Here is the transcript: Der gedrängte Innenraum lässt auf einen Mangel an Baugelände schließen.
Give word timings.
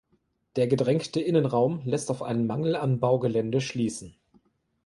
Der 0.55 0.65
gedrängte 0.65 1.21
Innenraum 1.21 1.83
lässt 1.85 2.09
auf 2.09 2.23
einen 2.23 2.47
Mangel 2.47 2.75
an 2.75 2.99
Baugelände 2.99 3.61
schließen. 3.61 4.15